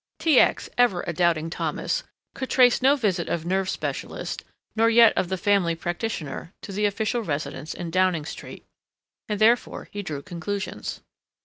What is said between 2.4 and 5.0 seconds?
trace no visit of nerve specialist, nor